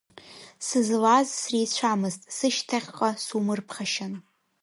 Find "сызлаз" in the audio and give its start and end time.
0.65-1.27